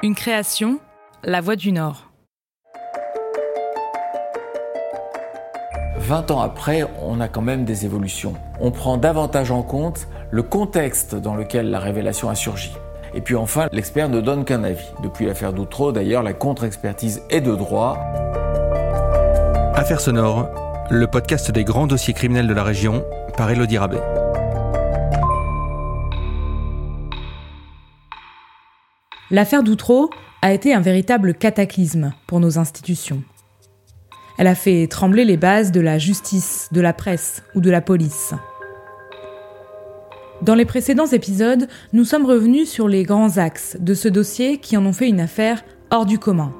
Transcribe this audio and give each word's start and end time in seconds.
Une 0.00 0.14
création, 0.14 0.78
La 1.24 1.40
Voix 1.40 1.56
du 1.56 1.72
Nord. 1.72 2.12
20 5.96 6.30
ans 6.30 6.40
après, 6.40 6.84
on 7.02 7.18
a 7.18 7.26
quand 7.26 7.42
même 7.42 7.64
des 7.64 7.84
évolutions. 7.84 8.34
On 8.60 8.70
prend 8.70 8.96
davantage 8.96 9.50
en 9.50 9.62
compte 9.62 10.06
le 10.30 10.44
contexte 10.44 11.16
dans 11.16 11.34
lequel 11.34 11.70
la 11.70 11.80
révélation 11.80 12.28
a 12.28 12.36
surgi. 12.36 12.72
Et 13.12 13.20
puis 13.20 13.34
enfin, 13.34 13.66
l'expert 13.72 14.08
ne 14.08 14.20
donne 14.20 14.44
qu'un 14.44 14.62
avis. 14.62 14.86
Depuis 15.02 15.26
l'affaire 15.26 15.52
Doutreau, 15.52 15.90
d'ailleurs, 15.90 16.22
la 16.22 16.32
contre-expertise 16.32 17.22
est 17.28 17.40
de 17.40 17.56
droit. 17.56 17.98
Affaire 19.74 20.00
sonore, 20.00 20.46
le 20.90 21.08
podcast 21.08 21.50
des 21.50 21.64
grands 21.64 21.88
dossiers 21.88 22.14
criminels 22.14 22.46
de 22.46 22.54
la 22.54 22.62
région 22.62 23.04
par 23.36 23.50
Elodie 23.50 23.78
Rabet. 23.78 24.17
L'affaire 29.30 29.62
Doutreau 29.62 30.08
a 30.40 30.54
été 30.54 30.72
un 30.72 30.80
véritable 30.80 31.34
cataclysme 31.34 32.14
pour 32.26 32.40
nos 32.40 32.58
institutions. 32.58 33.22
Elle 34.38 34.46
a 34.46 34.54
fait 34.54 34.86
trembler 34.86 35.26
les 35.26 35.36
bases 35.36 35.70
de 35.70 35.80
la 35.80 35.98
justice, 35.98 36.70
de 36.72 36.80
la 36.80 36.94
presse 36.94 37.42
ou 37.54 37.60
de 37.60 37.68
la 37.68 37.82
police. 37.82 38.32
Dans 40.40 40.54
les 40.54 40.64
précédents 40.64 41.06
épisodes, 41.06 41.68
nous 41.92 42.04
sommes 42.04 42.24
revenus 42.24 42.70
sur 42.70 42.88
les 42.88 43.02
grands 43.02 43.36
axes 43.36 43.76
de 43.80 43.92
ce 43.92 44.08
dossier 44.08 44.58
qui 44.58 44.78
en 44.78 44.86
ont 44.86 44.94
fait 44.94 45.08
une 45.08 45.20
affaire 45.20 45.62
hors 45.90 46.06
du 46.06 46.18
commun. 46.18 46.54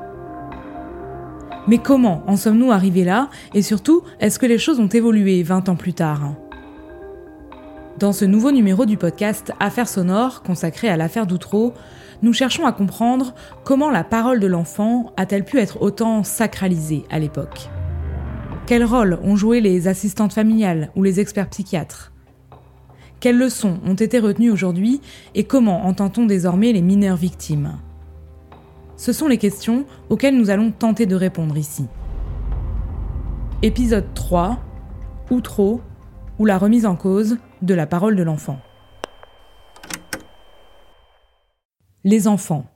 Mais 1.69 1.79
comment 1.79 2.23
en 2.27 2.37
sommes-nous 2.37 2.71
arrivés 2.71 3.05
là 3.05 3.31
Et 3.55 3.63
surtout, 3.63 4.03
est-ce 4.21 4.39
que 4.39 4.47
les 4.47 4.59
choses 4.59 4.79
ont 4.79 4.89
évolué 4.89 5.43
20 5.43 5.71
ans 5.71 5.77
plus 5.77 5.95
tard? 5.95 6.35
Dans 7.99 8.13
ce 8.13 8.25
nouveau 8.25 8.53
numéro 8.53 8.87
du 8.87 8.97
podcast 8.97 9.53
Affaires 9.59 9.89
sonores 9.89 10.43
consacré 10.43 10.89
à 10.89 10.97
l'affaire 10.97 11.27
d'Outreau, 11.27 11.75
nous 12.23 12.33
cherchons 12.33 12.67
à 12.67 12.73
comprendre 12.73 13.35
comment 13.65 13.91
la 13.91 14.05
parole 14.05 14.41
de 14.41 14.47
l'enfant 14.47 15.13
a-t-elle 15.17 15.45
pu 15.45 15.59
être 15.59 15.83
autant 15.83 16.25
sacralisée 16.25 17.05
à 17.11 17.19
l'époque. 17.19 17.69
Quel 18.67 18.85
rôle 18.85 19.19
ont 19.23 19.37
joué 19.37 19.61
les 19.61 19.89
assistantes 19.89 20.33
familiales 20.33 20.91
ou 20.97 21.03
les 21.03 21.21
experts 21.21 21.49
psychiatres? 21.49 22.13
Quelles 23.21 23.39
leçons 23.39 23.79
ont 23.87 23.95
été 23.95 24.19
retenues 24.19 24.51
aujourd'hui 24.51 25.01
et 25.35 25.45
comment 25.45 25.87
entend-on 25.87 26.27
désormais 26.27 26.73
les 26.73 26.83
mineurs 26.83 27.17
victimes? 27.17 27.79
Ce 28.97 29.13
sont 29.13 29.29
les 29.29 29.39
questions 29.39 29.87
auxquelles 30.11 30.37
nous 30.37 30.51
allons 30.51 30.71
tenter 30.71 31.07
de 31.07 31.17
répondre 31.17 31.57
ici. 31.57 31.87
Épisode 33.63 34.13
3 34.15 34.59
Ou 35.31 35.41
trop 35.41 35.81
ou 36.39 36.47
la 36.47 36.59
remise 36.59 36.87
en 36.87 36.95
cause 36.95 37.39
de 37.63 37.75
la 37.75 37.87
parole 37.87 38.17
de 38.17 38.23
l'enfant. 38.23 38.59
Les 42.05 42.29
enfants. 42.29 42.67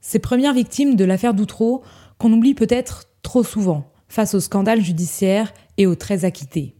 Ces 0.00 0.18
premières 0.18 0.54
victimes 0.54 0.96
de 0.96 1.04
l'affaire 1.04 1.34
Doutreau 1.34 1.82
qu'on 2.18 2.32
oublie 2.32 2.54
peut-être 2.54 3.04
trop 3.22 3.42
souvent 3.42 3.92
face 4.08 4.34
au 4.34 4.40
scandale 4.40 4.80
judiciaire 4.80 5.52
et 5.76 5.86
aux 5.86 5.94
très 5.94 6.24
acquittés. 6.24 6.74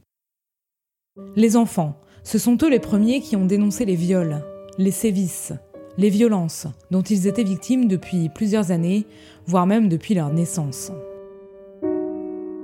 Les 1.36 1.56
enfants, 1.56 2.00
ce 2.22 2.39
sont 2.39 2.56
eux 2.62 2.70
les 2.70 2.78
premiers 2.78 3.20
qui 3.20 3.36
ont 3.36 3.45
dénoncé 3.45 3.84
les 3.84 3.97
viols, 3.97 4.45
les 4.78 4.91
sévices, 4.91 5.53
les 5.97 6.11
violences 6.11 6.67
dont 6.91 7.03
ils 7.03 7.27
étaient 7.27 7.45
victimes 7.45 7.89
depuis 7.89 8.28
plusieurs 8.28 8.70
années, 8.70 9.06
voire 9.47 9.67
même 9.67 9.89
depuis 9.89 10.14
leur 10.14 10.33
naissance. 10.33 10.92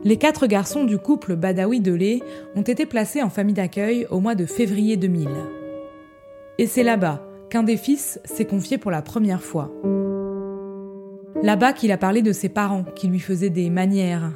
Les 0.04 0.18
quatre 0.18 0.46
garçons 0.46 0.84
du 0.84 0.98
couple 0.98 1.34
Badawi-Delay 1.34 2.20
ont 2.54 2.62
été 2.62 2.86
placés 2.86 3.22
en 3.22 3.30
famille 3.30 3.54
d'accueil 3.54 4.06
au 4.10 4.20
mois 4.20 4.34
de 4.34 4.46
février 4.46 4.96
2000. 4.96 5.28
Et 6.58 6.66
c'est 6.66 6.82
là-bas 6.82 7.26
qu'un 7.54 7.62
des 7.62 7.76
fils 7.76 8.18
s'est 8.24 8.46
confié 8.46 8.78
pour 8.78 8.90
la 8.90 9.00
première 9.00 9.40
fois. 9.40 9.70
Là-bas 11.40 11.72
qu'il 11.72 11.92
a 11.92 11.96
parlé 11.96 12.20
de 12.20 12.32
ses 12.32 12.48
parents 12.48 12.82
qui 12.96 13.06
lui 13.06 13.20
faisaient 13.20 13.48
des 13.48 13.70
manières, 13.70 14.32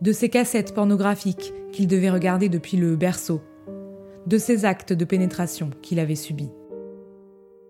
de 0.00 0.10
ses 0.10 0.30
cassettes 0.30 0.72
pornographiques 0.72 1.52
qu'il 1.70 1.86
devait 1.86 2.08
regarder 2.08 2.48
depuis 2.48 2.78
le 2.78 2.96
berceau, 2.96 3.42
de 4.26 4.38
ses 4.38 4.64
actes 4.64 4.94
de 4.94 5.04
pénétration 5.04 5.68
qu'il 5.82 6.00
avait 6.00 6.14
subis. 6.14 6.48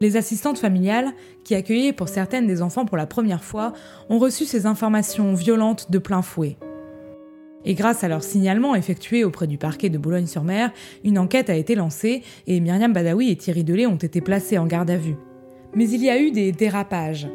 Les 0.00 0.16
assistantes 0.16 0.60
familiales, 0.60 1.10
qui 1.42 1.56
accueillaient 1.56 1.92
pour 1.92 2.08
certaines 2.08 2.46
des 2.46 2.62
enfants 2.62 2.84
pour 2.84 2.96
la 2.96 3.08
première 3.08 3.42
fois, 3.42 3.72
ont 4.08 4.20
reçu 4.20 4.44
ces 4.44 4.66
informations 4.66 5.34
violentes 5.34 5.90
de 5.90 5.98
plein 5.98 6.22
fouet. 6.22 6.58
Et 7.64 7.74
grâce 7.74 8.04
à 8.04 8.08
leur 8.08 8.22
signalement 8.22 8.74
effectué 8.74 9.24
auprès 9.24 9.46
du 9.46 9.58
parquet 9.58 9.88
de 9.88 9.98
Boulogne-sur-Mer, 9.98 10.70
une 11.02 11.18
enquête 11.18 11.48
a 11.50 11.54
été 11.54 11.74
lancée 11.74 12.22
et 12.46 12.60
Myriam 12.60 12.92
Badawi 12.92 13.30
et 13.30 13.36
Thierry 13.36 13.64
Delay 13.64 13.86
ont 13.86 13.96
été 13.96 14.20
placés 14.20 14.58
en 14.58 14.66
garde 14.66 14.90
à 14.90 14.96
vue. 14.96 15.16
Mais 15.74 15.88
il 15.88 16.02
y 16.02 16.10
a 16.10 16.20
eu 16.20 16.30
des 16.30 16.52
dérapages, 16.52 17.28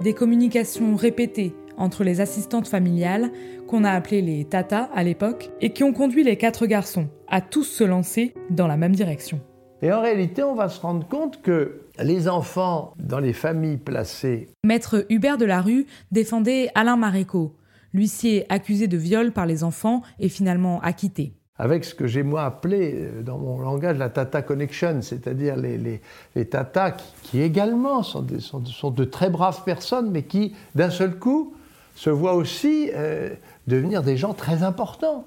des 0.00 0.14
communications 0.14 0.96
répétées 0.96 1.54
entre 1.76 2.04
les 2.04 2.20
assistantes 2.20 2.68
familiales, 2.68 3.30
qu'on 3.66 3.84
a 3.84 3.90
appelées 3.90 4.22
les 4.22 4.44
tatas 4.44 4.90
à 4.94 5.02
l'époque, 5.02 5.50
et 5.60 5.72
qui 5.72 5.84
ont 5.84 5.92
conduit 5.92 6.22
les 6.22 6.36
quatre 6.36 6.66
garçons 6.66 7.08
à 7.28 7.40
tous 7.40 7.64
se 7.64 7.84
lancer 7.84 8.34
dans 8.50 8.66
la 8.66 8.76
même 8.76 8.94
direction. 8.94 9.40
Et 9.80 9.92
en 9.92 10.00
réalité, 10.00 10.42
on 10.42 10.54
va 10.54 10.68
se 10.68 10.80
rendre 10.80 11.08
compte 11.08 11.42
que 11.42 11.80
les 11.98 12.28
enfants 12.28 12.94
dans 12.98 13.18
les 13.18 13.32
familles 13.32 13.78
placées. 13.78 14.48
Maître 14.62 15.06
Hubert 15.08 15.38
Delarue 15.38 15.86
défendait 16.12 16.70
Alain 16.74 16.96
Maréco, 16.96 17.56
L'huissier 17.92 18.46
accusé 18.48 18.86
de 18.88 18.96
viol 18.96 19.32
par 19.32 19.46
les 19.46 19.64
enfants 19.64 20.02
est 20.18 20.28
finalement 20.28 20.80
acquitté. 20.80 21.34
Avec 21.58 21.84
ce 21.84 21.94
que 21.94 22.06
j'ai 22.06 22.22
moi 22.22 22.44
appelé 22.44 22.94
euh, 22.94 23.22
dans 23.22 23.38
mon 23.38 23.60
langage 23.60 23.98
la 23.98 24.08
Tata 24.08 24.42
Connection, 24.42 25.02
c'est-à-dire 25.02 25.56
les, 25.56 26.00
les, 26.34 26.44
tatas 26.46 26.96
qui, 27.22 27.40
également 27.40 28.02
sont, 28.02 28.26
sont, 28.40 28.90
de 28.90 29.04
très 29.04 29.28
braves 29.28 29.62
personnes, 29.64 30.10
mais 30.10 30.22
qui 30.22 30.54
d'un 30.74 30.90
seul 30.90 31.18
coup 31.18 31.54
se 31.94 32.08
voient 32.08 32.34
aussi 32.34 32.90
euh, 32.94 33.30
devenir 33.66 34.02
des 34.02 34.16
gens 34.16 34.32
très 34.32 34.62
importants 34.62 35.26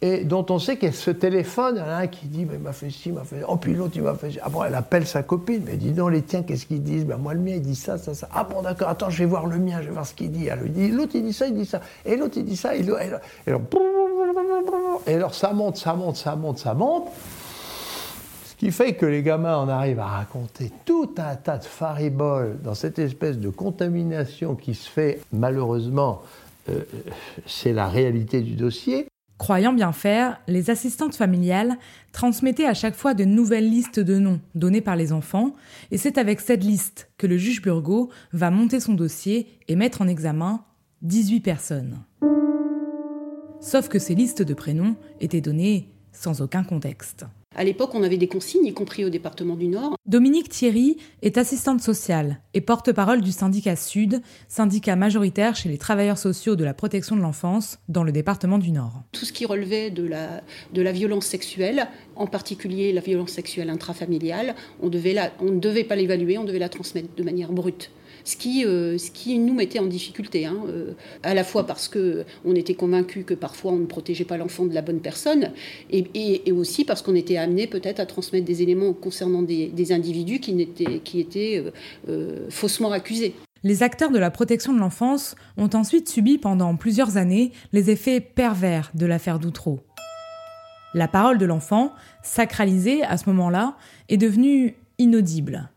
et 0.00 0.24
dont 0.24 0.44
on 0.50 0.58
sait 0.58 0.76
qu'elle 0.76 0.94
se 0.94 1.10
téléphone. 1.10 1.76
Il 1.76 1.78
y 1.78 1.82
en 1.82 1.88
a 1.88 1.96
un 1.96 2.06
qui 2.06 2.26
dit, 2.26 2.44
mais 2.44 2.54
il 2.54 2.60
m'a 2.60 2.72
fait 2.72 2.90
ci, 2.90 3.08
il 3.08 3.14
m'a 3.14 3.24
fait 3.24 3.42
Oh, 3.48 3.56
puis 3.56 3.74
l'autre, 3.74 3.92
il 3.96 4.02
m'a 4.02 4.14
fait 4.14 4.38
Ah 4.42 4.48
bon, 4.48 4.62
elle 4.62 4.74
appelle 4.74 5.06
sa 5.06 5.22
copine, 5.22 5.62
mais 5.64 5.76
dis 5.76 5.92
donc, 5.92 6.10
les 6.12 6.22
tiens, 6.22 6.42
qu'est-ce 6.42 6.66
qu'ils 6.66 6.82
disent? 6.82 7.06
Ben, 7.06 7.16
Moi, 7.16 7.34
le 7.34 7.40
mien, 7.40 7.54
il 7.54 7.62
dit 7.62 7.76
ça, 7.76 7.96
ça, 7.96 8.12
ça. 8.12 8.28
Ah 8.32 8.44
bon, 8.44 8.62
d'accord, 8.62 8.88
attends, 8.88 9.10
je 9.10 9.18
vais 9.20 9.24
voir 9.24 9.46
le 9.46 9.58
mien, 9.58 9.80
je 9.80 9.86
vais 9.86 9.92
voir 9.92 10.06
ce 10.06 10.14
qu'il 10.14 10.30
dit. 10.30 10.46
Elle 10.46 10.58
lui 10.60 10.70
dit 10.70 10.88
L'autre, 10.90 11.12
il 11.14 11.24
dit 11.24 11.32
ça, 11.32 11.46
il 11.46 11.54
dit 11.54 11.64
ça. 11.64 11.80
Et 12.04 12.16
l'autre, 12.16 12.34
il 12.36 12.44
dit 12.44 12.56
ça. 12.56 12.76
Et, 12.76 12.84
alors, 13.46 13.60
et 15.06 15.14
alors, 15.14 15.34
ça 15.34 15.52
monte, 15.52 15.76
ça 15.76 15.94
monte, 15.94 16.16
ça 16.16 16.36
monte, 16.36 16.58
ça 16.58 16.74
monte. 16.74 17.08
Ce 18.44 18.56
qui 18.56 18.70
fait 18.72 18.94
que 18.94 19.06
les 19.06 19.22
gamins 19.22 19.56
en 19.56 19.68
arrivent 19.68 20.00
à 20.00 20.06
raconter 20.06 20.70
tout 20.84 21.14
un 21.18 21.34
tas 21.36 21.58
de 21.58 21.64
fariboles 21.64 22.58
dans 22.62 22.74
cette 22.74 22.98
espèce 22.98 23.38
de 23.38 23.48
contamination 23.48 24.54
qui 24.54 24.74
se 24.74 24.88
fait, 24.88 25.20
malheureusement, 25.32 26.22
c'est 27.46 27.72
la 27.72 27.88
réalité 27.88 28.40
du 28.40 28.54
dossier. 28.54 29.08
Croyant 29.38 29.72
bien 29.72 29.92
faire, 29.92 30.40
les 30.46 30.70
assistantes 30.70 31.16
familiales 31.16 31.76
transmettaient 32.12 32.66
à 32.66 32.74
chaque 32.74 32.94
fois 32.94 33.14
de 33.14 33.24
nouvelles 33.24 33.68
listes 33.68 33.98
de 33.98 34.18
noms 34.18 34.40
donnés 34.54 34.80
par 34.80 34.94
les 34.94 35.12
enfants, 35.12 35.54
et 35.90 35.98
c'est 35.98 36.18
avec 36.18 36.40
cette 36.40 36.62
liste 36.62 37.10
que 37.18 37.26
le 37.26 37.36
juge 37.36 37.60
Burgot 37.60 38.10
va 38.32 38.50
monter 38.50 38.78
son 38.78 38.94
dossier 38.94 39.58
et 39.66 39.74
mettre 39.74 40.02
en 40.02 40.08
examen 40.08 40.64
18 41.02 41.40
personnes. 41.40 42.04
Sauf 43.60 43.88
que 43.88 43.98
ces 43.98 44.14
listes 44.14 44.42
de 44.42 44.54
prénoms 44.54 44.96
étaient 45.20 45.40
données 45.40 45.90
sans 46.12 46.40
aucun 46.40 46.62
contexte. 46.62 47.26
À 47.56 47.62
l'époque, 47.62 47.94
on 47.94 48.02
avait 48.02 48.16
des 48.16 48.26
consignes, 48.26 48.66
y 48.66 48.74
compris 48.74 49.04
au 49.04 49.10
département 49.10 49.54
du 49.54 49.68
Nord. 49.68 49.96
Dominique 50.06 50.48
Thierry 50.48 50.96
est 51.22 51.38
assistante 51.38 51.80
sociale 51.80 52.40
et 52.52 52.60
porte-parole 52.60 53.20
du 53.20 53.30
syndicat 53.30 53.76
Sud, 53.76 54.22
syndicat 54.48 54.96
majoritaire 54.96 55.54
chez 55.54 55.68
les 55.68 55.78
travailleurs 55.78 56.18
sociaux 56.18 56.56
de 56.56 56.64
la 56.64 56.74
protection 56.74 57.14
de 57.14 57.20
l'enfance 57.20 57.78
dans 57.88 58.02
le 58.02 58.10
département 58.10 58.58
du 58.58 58.72
Nord. 58.72 59.02
Tout 59.12 59.24
ce 59.24 59.32
qui 59.32 59.46
relevait 59.46 59.90
de 59.90 60.04
la, 60.04 60.42
de 60.72 60.82
la 60.82 60.90
violence 60.90 61.26
sexuelle, 61.26 61.86
en 62.16 62.26
particulier 62.26 62.92
la 62.92 63.00
violence 63.00 63.30
sexuelle 63.30 63.70
intrafamiliale, 63.70 64.56
on, 64.82 64.88
devait 64.88 65.16
on 65.40 65.52
ne 65.52 65.60
devait 65.60 65.84
pas 65.84 65.96
l'évaluer, 65.96 66.38
on 66.38 66.44
devait 66.44 66.58
la 66.58 66.68
transmettre 66.68 67.14
de 67.16 67.22
manière 67.22 67.52
brute 67.52 67.90
ce 68.24 68.36
qui, 68.36 68.64
euh, 68.64 68.98
ce 68.98 69.10
qui 69.10 69.38
nous 69.38 69.54
mettait 69.54 69.78
en 69.78 69.86
difficulté, 69.86 70.46
hein, 70.46 70.56
euh, 70.68 70.92
à 71.22 71.34
la 71.34 71.44
fois 71.44 71.66
parce 71.66 71.88
qu'on 71.88 72.54
était 72.54 72.74
convaincu 72.74 73.22
que 73.22 73.34
parfois 73.34 73.72
on 73.72 73.76
ne 73.76 73.86
protégeait 73.86 74.24
pas 74.24 74.36
l'enfant 74.36 74.64
de 74.64 74.74
la 74.74 74.82
bonne 74.82 75.00
personne, 75.00 75.52
et, 75.90 76.40
aussi 76.52 76.84
parce 76.84 77.02
qu'on 77.02 77.14
était 77.14 77.36
amené 77.36 77.66
peut-être 77.66 78.00
à 78.00 78.06
transmettre 78.06 78.46
des 78.46 78.62
éléments 78.62 78.92
concernant 78.92 79.42
des, 79.42 79.92
individus 79.92 80.40
qui, 80.40 80.60
étaient, 80.60 81.00
qui 81.00 81.20
étaient 81.20 81.62
euh, 82.08 82.46
faussement 82.48 82.90
accusés. 82.90 83.34
Les 83.62 83.82
acteurs 83.82 84.10
de 84.10 84.18
la 84.18 84.30
protection 84.30 84.72
de 84.72 84.78
l'enfance 84.78 85.34
ont 85.56 85.70
ensuite 85.74 86.08
subi 86.08 86.38
pendant 86.38 86.76
plusieurs 86.76 87.16
années 87.16 87.52
les 87.72 87.90
effets 87.90 88.20
pervers 88.20 88.90
de 88.94 89.04
l'affaire 89.06 89.38
Doutreau. 89.38 89.80
La 90.94 91.08
parole 91.08 91.38
de 91.38 91.46
l'enfant, 91.46 91.92
sacralisée 92.22 93.02
à 93.02 93.16
ce 93.16 93.28
moment-là, 93.30 93.76
est 94.08 94.16
devenue 94.16 94.76
inaudible 94.98 95.70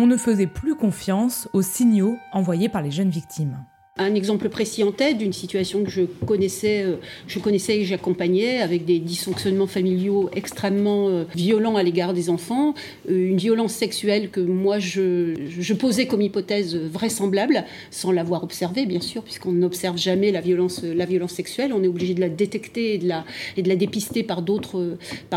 on 0.00 0.06
ne 0.06 0.16
faisait 0.16 0.46
plus 0.46 0.74
confiance 0.74 1.48
aux 1.52 1.62
signaux 1.62 2.18
envoyés 2.32 2.70
par 2.70 2.80
les 2.80 2.90
jeunes 2.90 3.10
victimes. 3.10 3.64
Un 4.00 4.14
exemple 4.14 4.48
précis 4.48 4.82
en 4.82 4.92
tête 4.92 5.18
d'une 5.18 5.32
situation 5.32 5.84
que 5.84 5.90
je 5.90 6.02
connaissais, 6.26 6.82
euh, 6.82 6.96
je 7.26 7.38
et 7.70 7.84
j'accompagnais 7.84 8.60
avec 8.60 8.84
des 8.84 8.98
dysfonctionnements 8.98 9.66
familiaux 9.66 10.30
extrêmement 10.34 11.08
euh, 11.08 11.24
violents 11.34 11.76
à 11.76 11.82
l'égard 11.82 12.14
des 12.14 12.30
enfants, 12.30 12.74
euh, 13.10 13.28
une 13.28 13.36
violence 13.36 13.72
sexuelle 13.72 14.30
que 14.30 14.40
moi 14.40 14.78
je, 14.78 15.34
posais 15.74 16.06
comme 16.06 16.22
hypothèse 16.22 16.76
vraisemblable, 16.76 17.64
sans 17.90 18.12
l'avoir 18.12 18.42
observée 18.42 18.86
bien 18.86 19.00
sûr, 19.00 19.22
puisqu'on 19.22 19.52
n'observe 19.52 19.98
jamais 19.98 20.30
la 20.32 20.40
violence, 20.40 20.82
sexuelle, 21.28 21.72
on 21.74 21.82
est 21.82 21.88
obligé 21.88 22.14
de 22.14 22.20
la 22.20 22.28
détecter 22.28 22.94
et 22.94 22.98
de 22.98 23.08
la, 23.08 23.76
dépister 23.76 24.22
par 24.22 24.42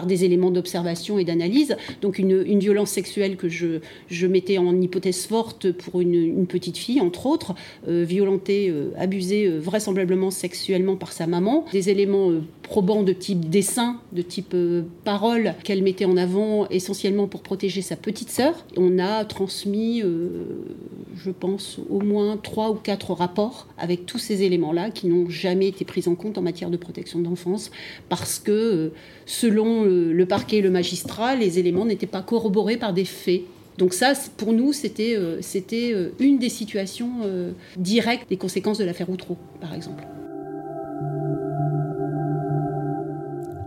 des 0.05 0.25
éléments 0.25 0.51
d'observation 0.51 1.19
et 1.19 1.25
d'analyse. 1.25 1.75
Donc 2.01 2.19
une, 2.19 2.59
violence 2.59 2.91
sexuelle 2.91 3.35
que 3.35 3.49
je, 3.49 4.27
mettais 4.27 4.57
en 4.57 4.79
hypothèse 4.79 5.25
forte 5.25 5.71
pour 5.71 5.99
une, 6.01 6.13
une 6.13 6.47
petite 6.47 6.77
fille, 6.77 7.01
entre 7.01 7.25
autres, 7.25 7.55
violentée 7.87 8.52
euh, 8.69 8.91
abusée 8.97 9.45
euh, 9.45 9.59
vraisemblablement 9.59 10.31
sexuellement 10.31 10.95
par 10.95 11.11
sa 11.11 11.27
maman. 11.27 11.65
Des 11.71 11.89
éléments 11.89 12.31
euh, 12.31 12.41
probants 12.61 13.03
de 13.03 13.13
type 13.13 13.49
dessin, 13.49 13.97
de 14.11 14.21
type 14.21 14.55
parole 15.03 15.53
qu'elle 15.63 15.83
mettait 15.83 16.05
en 16.05 16.17
avant 16.17 16.67
essentiellement 16.69 17.27
pour 17.27 17.41
protéger 17.41 17.81
sa 17.81 17.95
petite 17.95 18.29
sœur. 18.29 18.65
On 18.77 18.99
a 18.99 19.25
transmis, 19.25 20.01
je 20.01 21.29
pense, 21.29 21.79
au 21.89 21.99
moins 21.99 22.37
trois 22.37 22.71
ou 22.71 22.75
quatre 22.75 23.13
rapports 23.13 23.67
avec 23.77 24.05
tous 24.05 24.17
ces 24.17 24.43
éléments-là 24.43 24.91
qui 24.91 25.07
n'ont 25.07 25.29
jamais 25.29 25.67
été 25.67 25.83
pris 25.83 26.03
en 26.07 26.15
compte 26.15 26.37
en 26.37 26.41
matière 26.41 26.69
de 26.69 26.77
protection 26.77 27.19
d'enfance 27.19 27.69
parce 28.07 28.39
que, 28.39 28.91
selon 29.25 29.83
le 29.83 30.25
parquet 30.25 30.57
et 30.57 30.61
le 30.61 30.71
magistrat, 30.71 31.35
les 31.35 31.59
éléments 31.59 31.85
n'étaient 31.85 32.07
pas 32.07 32.21
corroborés 32.21 32.77
par 32.77 32.93
des 32.93 33.05
faits 33.05 33.41
donc 33.77 33.93
ça, 33.93 34.13
pour 34.37 34.53
nous, 34.53 34.71
c'était 34.71 35.15
euh, 35.15 35.39
euh, 35.73 36.09
une 36.19 36.37
des 36.37 36.49
situations 36.49 37.11
euh, 37.23 37.53
directes 37.77 38.29
des 38.29 38.37
conséquences 38.37 38.77
de 38.77 38.85
l'affaire 38.85 39.09
Outreau, 39.09 39.37
par 39.59 39.73
exemple. 39.73 40.03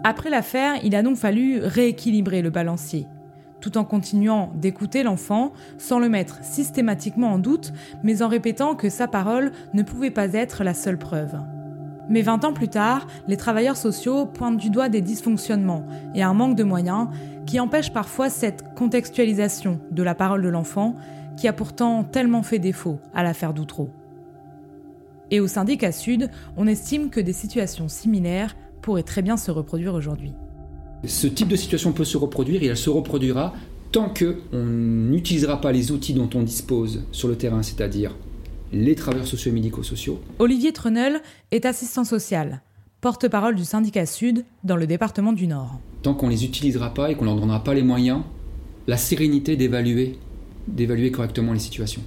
Après 0.04 0.30
l'affaire, 0.30 0.74
il 0.84 0.94
a 0.94 1.02
donc 1.02 1.16
fallu 1.16 1.58
rééquilibrer 1.60 2.40
le 2.40 2.50
balancier, 2.50 3.06
tout 3.60 3.76
en 3.76 3.84
continuant 3.84 4.52
d'écouter 4.54 5.02
l'enfant 5.02 5.52
sans 5.78 5.98
le 5.98 6.08
mettre 6.08 6.44
systématiquement 6.44 7.32
en 7.32 7.38
doute, 7.40 7.72
mais 8.04 8.22
en 8.22 8.28
répétant 8.28 8.76
que 8.76 8.88
sa 8.88 9.08
parole 9.08 9.50
ne 9.74 9.82
pouvait 9.82 10.12
pas 10.12 10.32
être 10.34 10.62
la 10.62 10.74
seule 10.74 10.98
preuve. 10.98 11.36
Mais 12.08 12.22
20 12.22 12.44
ans 12.44 12.52
plus 12.52 12.68
tard, 12.68 13.08
les 13.26 13.36
travailleurs 13.36 13.76
sociaux 13.76 14.26
pointent 14.26 14.58
du 14.58 14.70
doigt 14.70 14.88
des 14.88 15.00
dysfonctionnements 15.00 15.84
et 16.14 16.22
un 16.22 16.34
manque 16.34 16.54
de 16.54 16.62
moyens 16.62 17.08
qui 17.46 17.60
empêchent 17.60 17.92
parfois 17.92 18.28
cette 18.28 18.64
contextualisation 18.74 19.80
de 19.90 20.02
la 20.02 20.14
parole 20.14 20.42
de 20.42 20.48
l'enfant 20.48 20.96
qui 21.36 21.48
a 21.48 21.52
pourtant 21.52 22.02
tellement 22.04 22.42
fait 22.42 22.58
défaut 22.58 22.98
à 23.14 23.22
l'affaire 23.22 23.54
d'Outreau. 23.54 23.90
Et 25.30 25.40
au 25.40 25.48
syndicat 25.48 25.92
Sud, 25.92 26.30
on 26.56 26.66
estime 26.66 27.10
que 27.10 27.20
des 27.20 27.32
situations 27.32 27.88
similaires 27.88 28.56
pourraient 28.80 29.02
très 29.02 29.22
bien 29.22 29.36
se 29.36 29.50
reproduire 29.50 29.94
aujourd'hui. 29.94 30.32
Ce 31.04 31.26
type 31.26 31.48
de 31.48 31.56
situation 31.56 31.92
peut 31.92 32.04
se 32.04 32.16
reproduire 32.16 32.62
et 32.62 32.66
elle 32.66 32.76
se 32.76 32.90
reproduira 32.90 33.54
tant 33.92 34.12
qu'on 34.12 34.64
n'utilisera 34.64 35.60
pas 35.60 35.72
les 35.72 35.92
outils 35.92 36.14
dont 36.14 36.30
on 36.34 36.42
dispose 36.42 37.04
sur 37.12 37.28
le 37.28 37.36
terrain, 37.36 37.62
c'est-à-dire 37.62 38.16
les 38.72 38.94
travailleurs 38.94 39.26
sociaux 39.26 39.50
et 39.50 39.54
médico-sociaux. 39.54 40.20
Olivier 40.38 40.72
Trenel 40.72 41.20
est 41.50 41.66
assistant 41.66 42.04
social, 42.04 42.62
porte-parole 43.06 43.54
du 43.54 43.64
syndicat 43.64 44.04
Sud 44.04 44.44
dans 44.64 44.74
le 44.74 44.84
département 44.84 45.32
du 45.32 45.46
Nord. 45.46 45.78
Tant 46.02 46.14
qu'on 46.14 46.26
ne 46.26 46.32
les 46.32 46.44
utilisera 46.44 46.92
pas 46.92 47.08
et 47.08 47.14
qu'on 47.14 47.24
ne 47.24 47.30
leur 47.30 47.38
donnera 47.38 47.62
pas 47.62 47.72
les 47.72 47.84
moyens, 47.84 48.22
la 48.88 48.96
sérénité 48.96 49.54
d'évaluer, 49.54 50.18
d'évaluer 50.66 51.12
correctement 51.12 51.52
les 51.52 51.60
situations. 51.60 52.02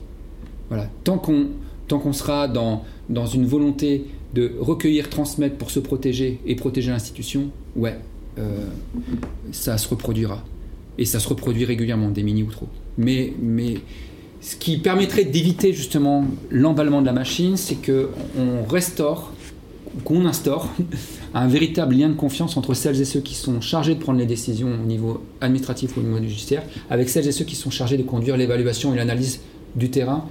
Voilà. 0.68 0.90
Tant 1.06 1.18
qu'on, 1.18 1.52
tant 1.88 2.00
qu'on 2.00 2.12
sera 2.12 2.50
dans, 2.50 2.84
dans 3.08 3.28
une 3.28 3.46
volonté 3.46 4.08
de 4.34 4.52
recueillir, 4.60 5.10
transmettre 5.10 5.56
pour 5.56 5.72
se 5.72 5.80
protéger 5.80 6.42
et 6.46 6.56
protéger 6.58 6.92
l'institution, 6.92 7.50
ouais, 7.78 7.98
euh, 8.38 8.68
ça 9.54 9.78
se 9.78 9.88
reproduira. 9.88 10.44
Et 10.98 11.06
ça 11.06 11.22
se 11.22 11.30
reproduit 11.30 11.64
régulièrement, 11.64 12.10
des 12.10 12.24
mini 12.24 12.44
ou 12.44 12.52
trop. 12.52 12.68
Mais, 12.98 13.32
mais 13.42 13.76
ce 14.42 14.58
qui 14.58 14.80
permettrait 14.80 15.24
d'éviter 15.24 15.72
justement 15.72 16.26
l'emballement 16.52 17.00
de 17.00 17.06
la 17.06 17.14
machine, 17.14 17.56
c'est 17.56 17.78
qu'on 17.78 18.66
restaure, 18.68 19.32
qu'on 20.04 20.26
instaure 20.26 20.68
un 21.34 21.48
véritable 21.48 21.96
lien 21.96 22.10
de 22.10 22.16
confiance 22.16 22.58
entre 22.58 22.74
celles 22.74 23.00
et 23.02 23.06
ceux 23.06 23.20
qui 23.20 23.36
sont 23.36 23.62
chargés 23.62 23.96
de 23.96 24.00
prendre 24.00 24.20
les 24.20 24.26
décisions 24.26 24.74
au 24.74 24.86
niveau 24.86 25.24
administratif 25.42 25.98
ou 25.98 26.00
au 26.00 26.04
niveau 26.04 26.18
judiciaire, 26.18 26.64
avec 26.90 27.10
celles 27.10 27.28
et 27.28 27.32
ceux 27.32 27.46
qui 27.46 27.56
sont 27.56 27.70
chargés 27.70 27.98
de 27.98 28.04
conduire 28.04 28.38
l'évaluation 28.38 28.94
et 28.94 28.98
l'analyse 28.98 29.40
du 29.76 29.90
terrain, 29.90 30.26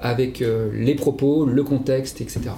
avec 0.00 0.42
euh, 0.42 0.70
les 0.74 0.94
propos, 0.94 1.46
le 1.46 1.62
contexte, 1.62 2.20
etc. 2.20 2.50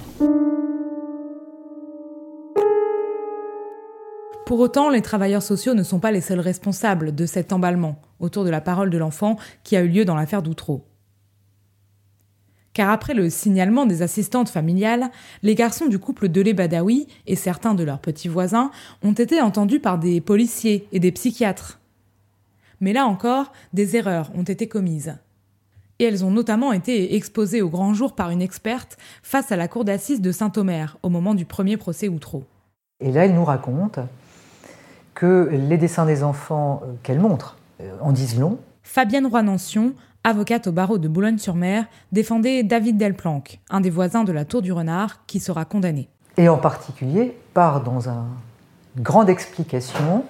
Pour 4.45 4.59
autant, 4.59 4.89
les 4.89 5.01
travailleurs 5.01 5.41
sociaux 5.41 5.73
ne 5.73 5.83
sont 5.83 5.99
pas 5.99 6.11
les 6.11 6.21
seuls 6.21 6.39
responsables 6.39 7.15
de 7.15 7.25
cet 7.25 7.51
emballement 7.51 7.99
autour 8.19 8.43
de 8.43 8.49
la 8.49 8.61
parole 8.61 8.91
de 8.91 8.97
l'enfant 8.97 9.37
qui 9.63 9.75
a 9.75 9.81
eu 9.81 9.87
lieu 9.87 10.05
dans 10.05 10.15
l'affaire 10.15 10.43
d'Outreau 10.43 10.85
car 12.75 12.89
après 12.89 13.13
le 13.13 13.29
signalement 13.29 13.85
des 13.85 14.01
assistantes 14.01 14.49
familiales, 14.49 15.09
les 15.43 15.55
garçons 15.55 15.87
du 15.87 15.97
couple 15.97 16.27
Delé 16.27 16.53
Badawi 16.53 17.07
et 17.25 17.37
certains 17.37 17.73
de 17.73 17.85
leurs 17.85 17.99
petits 17.99 18.27
voisins 18.27 18.69
ont 19.01 19.13
été 19.13 19.41
entendus 19.41 19.79
par 19.79 19.97
des 19.97 20.19
policiers 20.19 20.85
et 20.91 20.99
des 20.99 21.13
psychiatres. 21.13 21.79
Mais 22.81 22.91
là 22.91 23.05
encore, 23.05 23.53
des 23.71 23.95
erreurs 23.95 24.29
ont 24.35 24.43
été 24.43 24.67
commises. 24.67 25.15
Et 25.99 26.03
elles 26.03 26.25
ont 26.25 26.31
notamment 26.31 26.73
été 26.73 27.15
exposées 27.15 27.61
au 27.61 27.69
grand 27.69 27.93
jour 27.93 28.13
par 28.13 28.29
une 28.29 28.41
experte 28.41 28.97
face 29.23 29.53
à 29.53 29.55
la 29.55 29.69
cour 29.69 29.85
d'assises 29.85 30.19
de 30.19 30.33
Saint-Omer 30.33 30.97
au 31.01 31.07
moment 31.07 31.33
du 31.33 31.45
premier 31.45 31.77
procès 31.77 32.09
Outreau. 32.09 32.43
Et 32.99 33.13
là, 33.13 33.23
elle 33.23 33.35
nous 33.35 33.45
raconte 33.45 33.99
que 35.13 35.49
les 35.49 35.77
dessins 35.77 36.05
des 36.05 36.23
enfants 36.23 36.81
euh, 36.83 36.91
qu'elle 37.03 37.21
montre 37.21 37.57
euh, 37.79 37.97
en 38.01 38.11
disent 38.11 38.37
long. 38.37 38.59
Fabienne 38.83 39.27
Roy-Nancion 39.27 39.93
avocate 40.25 40.67
au 40.67 40.71
barreau 40.71 40.97
de 40.97 41.07
Boulogne-sur-Mer, 41.07 41.85
défendait 42.11 42.63
David 42.63 42.97
Delplanque, 42.97 43.59
un 43.69 43.79
des 43.79 43.91
voisins 43.91 44.23
de 44.23 44.33
la 44.33 44.43
Tour 44.43 44.61
du 44.61 44.73
Renard, 44.73 45.25
qui 45.27 45.39
sera 45.39 45.63
condamné. 45.63 46.09
Et 46.37 46.49
en 46.49 46.57
particulier, 46.57 47.37
part 47.53 47.81
dans 47.81 48.09
une 48.09 48.25
grande 48.97 49.29
explication 49.29 50.23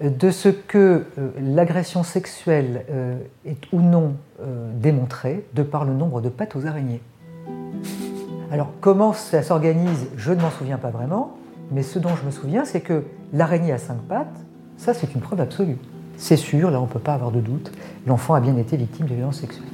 de 0.00 0.30
ce 0.30 0.48
que 0.48 1.04
euh, 1.18 1.30
l'agression 1.40 2.02
sexuelle 2.02 2.84
euh, 2.90 3.18
est 3.44 3.60
ou 3.72 3.80
non 3.80 4.16
euh, 4.40 4.70
démontrée 4.74 5.44
de 5.54 5.62
par 5.62 5.84
le 5.84 5.92
nombre 5.92 6.20
de 6.20 6.28
pattes 6.28 6.56
aux 6.56 6.66
araignées. 6.66 7.02
Alors 8.50 8.72
comment 8.80 9.12
ça 9.12 9.42
s'organise, 9.42 10.08
je 10.16 10.32
ne 10.32 10.40
m'en 10.40 10.50
souviens 10.50 10.78
pas 10.78 10.90
vraiment, 10.90 11.36
mais 11.70 11.82
ce 11.82 11.98
dont 11.98 12.16
je 12.16 12.24
me 12.24 12.30
souviens, 12.30 12.64
c'est 12.64 12.80
que 12.80 13.04
l'araignée 13.32 13.72
à 13.72 13.78
cinq 13.78 13.98
pattes, 14.08 14.40
ça 14.76 14.94
c'est 14.94 15.14
une 15.14 15.20
preuve 15.20 15.40
absolue. 15.40 15.78
C'est 16.22 16.36
sûr, 16.36 16.70
là 16.70 16.78
on 16.80 16.84
ne 16.84 16.88
peut 16.88 17.00
pas 17.00 17.14
avoir 17.14 17.32
de 17.32 17.40
doute, 17.40 17.72
l'enfant 18.06 18.34
a 18.34 18.40
bien 18.40 18.56
été 18.56 18.76
victime 18.76 19.06
de 19.06 19.14
violences 19.14 19.40
sexuelles. 19.40 19.66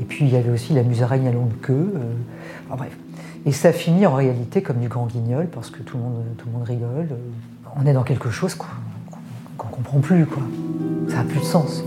Et 0.00 0.04
puis 0.04 0.24
il 0.24 0.32
y 0.32 0.36
avait 0.36 0.50
aussi 0.50 0.72
la 0.72 0.82
musaraigne 0.82 1.28
à 1.28 1.30
longue 1.30 1.60
queue. 1.62 1.94
Euh, 1.94 2.74
bref. 2.76 2.98
Et 3.46 3.52
ça 3.52 3.72
finit 3.72 4.04
en 4.04 4.16
réalité 4.16 4.62
comme 4.62 4.78
du 4.78 4.88
grand 4.88 5.06
guignol 5.06 5.46
parce 5.46 5.70
que 5.70 5.80
tout 5.84 5.96
le 5.96 6.02
monde, 6.02 6.64
rigole. 6.64 7.06
Euh, 7.12 7.68
on 7.76 7.86
est 7.86 7.92
dans 7.92 8.02
quelque 8.02 8.30
chose 8.30 8.56
qu'on 8.56 8.66
ne 9.64 9.70
comprend 9.70 10.00
plus. 10.00 10.26
Quoi. 10.26 10.42
Ça 11.08 11.18
n'a 11.18 11.24
plus 11.24 11.38
de 11.38 11.44
sens. 11.44 11.84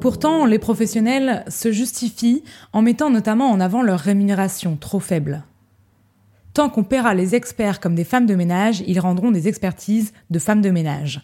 Pourtant, 0.00 0.44
les 0.44 0.58
professionnels 0.58 1.44
se 1.46 1.70
justifient 1.70 2.42
en 2.72 2.82
mettant 2.82 3.10
notamment 3.10 3.48
en 3.48 3.60
avant 3.60 3.82
leur 3.82 4.00
rémunération 4.00 4.76
trop 4.76 4.98
faible. 4.98 5.44
Tant 6.54 6.68
qu'on 6.68 6.84
paiera 6.84 7.14
les 7.14 7.34
experts 7.34 7.80
comme 7.80 7.94
des 7.94 8.04
femmes 8.04 8.26
de 8.26 8.34
ménage, 8.34 8.82
ils 8.86 9.00
rendront 9.00 9.30
des 9.30 9.48
expertises 9.48 10.12
de 10.28 10.38
femmes 10.38 10.60
de 10.60 10.68
ménage. 10.68 11.22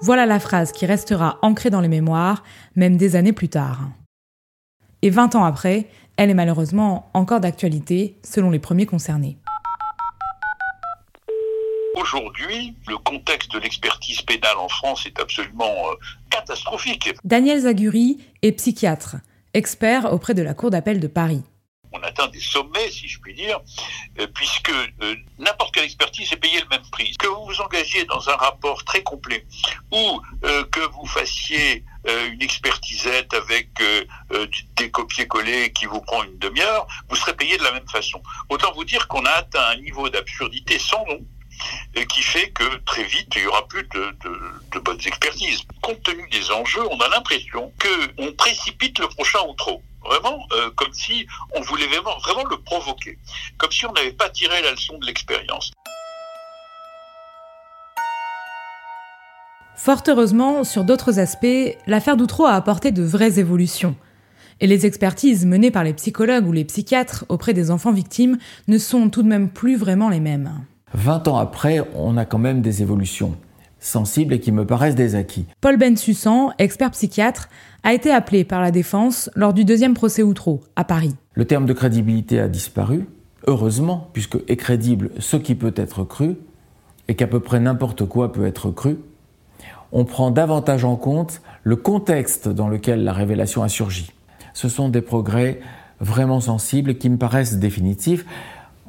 Voilà 0.00 0.24
la 0.24 0.40
phrase 0.40 0.72
qui 0.72 0.86
restera 0.86 1.38
ancrée 1.42 1.68
dans 1.68 1.82
les 1.82 1.88
mémoires, 1.88 2.42
même 2.74 2.96
des 2.96 3.16
années 3.16 3.34
plus 3.34 3.50
tard. 3.50 3.90
Et 5.02 5.10
20 5.10 5.34
ans 5.34 5.44
après, 5.44 5.88
elle 6.16 6.30
est 6.30 6.34
malheureusement 6.34 7.10
encore 7.12 7.40
d'actualité, 7.40 8.16
selon 8.24 8.50
les 8.50 8.58
premiers 8.58 8.86
concernés. 8.86 9.36
Aujourd'hui, 11.94 12.74
le 12.88 12.96
contexte 12.96 13.52
de 13.52 13.58
l'expertise 13.58 14.22
pénale 14.22 14.56
en 14.56 14.68
France 14.68 15.04
est 15.04 15.20
absolument 15.20 15.64
euh, 15.64 15.94
catastrophique. 16.30 17.12
Daniel 17.24 17.60
Zaguri 17.60 18.18
est 18.40 18.52
psychiatre, 18.52 19.16
expert 19.52 20.10
auprès 20.10 20.32
de 20.32 20.42
la 20.42 20.54
Cour 20.54 20.70
d'appel 20.70 20.98
de 20.98 21.06
Paris 21.08 21.42
on 21.92 22.02
atteint 22.02 22.28
des 22.28 22.40
sommets, 22.40 22.90
si 22.90 23.08
je 23.08 23.20
puis 23.20 23.34
dire, 23.34 23.60
euh, 24.18 24.26
puisque 24.34 24.70
euh, 24.70 25.16
n'importe 25.38 25.74
quelle 25.74 25.84
expertise 25.84 26.32
est 26.32 26.36
payée 26.36 26.60
le 26.60 26.68
même 26.68 26.88
prix. 26.90 27.14
Que 27.16 27.26
vous 27.26 27.46
vous 27.46 27.60
engagiez 27.60 28.04
dans 28.04 28.28
un 28.28 28.36
rapport 28.36 28.84
très 28.84 29.02
complet 29.02 29.46
ou 29.90 30.20
euh, 30.44 30.64
que 30.64 30.80
vous 30.80 31.06
fassiez 31.06 31.84
une 32.32 32.42
expertisette 32.42 33.32
avec 33.32 33.68
des 34.76 34.90
copier-coller 34.90 35.72
qui 35.72 35.84
vous 35.86 36.00
prend 36.00 36.24
une 36.24 36.36
demi-heure, 36.38 36.88
vous 37.08 37.14
serez 37.14 37.32
payé 37.32 37.56
de 37.56 37.62
la 37.62 37.70
même 37.70 37.88
façon. 37.88 38.20
Autant 38.48 38.72
vous 38.72 38.82
dire 38.82 39.06
qu'on 39.06 39.24
a 39.24 39.30
atteint 39.30 39.68
un 39.68 39.76
niveau 39.76 40.08
d'absurdité 40.08 40.80
sans 40.80 41.06
nom 41.06 41.20
qui 42.08 42.22
fait 42.22 42.50
que 42.50 42.64
très 42.86 43.04
vite, 43.04 43.28
il 43.36 43.42
n'y 43.42 43.46
aura 43.46 43.68
plus 43.68 43.84
de, 43.84 44.16
de, 44.72 44.78
bonnes 44.80 44.98
expertises. 45.06 45.62
Compte 45.80 46.02
tenu 46.02 46.28
des 46.30 46.50
enjeux, 46.50 46.84
on 46.90 46.98
a 46.98 47.08
l'impression 47.08 47.72
qu'on 47.80 48.32
précipite 48.32 48.98
le 48.98 49.06
prochain 49.06 49.38
ou 49.48 49.54
trop 49.54 49.80
vraiment 50.04 50.38
euh, 50.52 50.70
comme 50.76 50.92
si 50.92 51.26
on 51.54 51.60
voulait 51.62 51.86
vraiment, 51.86 52.18
vraiment 52.18 52.44
le 52.44 52.56
provoquer, 52.58 53.18
comme 53.58 53.72
si 53.72 53.86
on 53.86 53.92
n'avait 53.92 54.12
pas 54.12 54.30
tiré 54.30 54.60
la 54.62 54.72
leçon 54.72 54.98
de 54.98 55.06
l'expérience. 55.06 55.72
Fort 59.76 60.02
heureusement, 60.06 60.62
sur 60.62 60.84
d'autres 60.84 61.18
aspects, 61.18 61.76
l'affaire 61.86 62.16
Doutreau 62.16 62.46
a 62.46 62.52
apporté 62.52 62.92
de 62.92 63.02
vraies 63.02 63.40
évolutions. 63.40 63.96
Et 64.60 64.68
les 64.68 64.86
expertises 64.86 65.44
menées 65.44 65.72
par 65.72 65.82
les 65.82 65.92
psychologues 65.92 66.46
ou 66.46 66.52
les 66.52 66.64
psychiatres 66.64 67.24
auprès 67.28 67.52
des 67.52 67.72
enfants 67.72 67.90
victimes 67.90 68.38
ne 68.68 68.78
sont 68.78 69.10
tout 69.10 69.24
de 69.24 69.28
même 69.28 69.50
plus 69.50 69.76
vraiment 69.76 70.08
les 70.08 70.20
mêmes. 70.20 70.64
20 70.94 71.26
ans 71.26 71.38
après, 71.38 71.80
on 71.94 72.16
a 72.16 72.24
quand 72.24 72.38
même 72.38 72.62
des 72.62 72.82
évolutions 72.82 73.36
sensibles 73.82 74.32
et 74.32 74.40
qui 74.40 74.52
me 74.52 74.64
paraissent 74.64 74.94
des 74.94 75.14
acquis. 75.14 75.44
Paul 75.60 75.76
Bensussan, 75.76 76.52
expert 76.58 76.92
psychiatre, 76.92 77.48
a 77.82 77.92
été 77.92 78.10
appelé 78.10 78.44
par 78.44 78.62
la 78.62 78.70
défense 78.70 79.28
lors 79.34 79.52
du 79.52 79.64
deuxième 79.64 79.94
procès 79.94 80.22
Outreau, 80.22 80.60
à 80.76 80.84
Paris. 80.84 81.14
Le 81.34 81.44
terme 81.44 81.66
de 81.66 81.72
crédibilité 81.72 82.40
a 82.40 82.48
disparu, 82.48 83.06
heureusement, 83.46 84.08
puisque 84.12 84.38
est 84.48 84.56
crédible 84.56 85.10
ce 85.18 85.36
qui 85.36 85.54
peut 85.54 85.74
être 85.76 86.04
cru, 86.04 86.36
et 87.08 87.16
qu'à 87.16 87.26
peu 87.26 87.40
près 87.40 87.60
n'importe 87.60 88.06
quoi 88.06 88.32
peut 88.32 88.46
être 88.46 88.70
cru. 88.70 88.98
On 89.90 90.04
prend 90.04 90.30
davantage 90.30 90.84
en 90.84 90.96
compte 90.96 91.42
le 91.64 91.76
contexte 91.76 92.48
dans 92.48 92.68
lequel 92.68 93.04
la 93.04 93.12
révélation 93.12 93.62
a 93.62 93.68
surgi. 93.68 94.12
Ce 94.54 94.68
sont 94.68 94.88
des 94.88 95.02
progrès 95.02 95.60
vraiment 96.00 96.40
sensibles 96.40 96.96
qui 96.96 97.10
me 97.10 97.16
paraissent 97.16 97.58
définitifs 97.58 98.24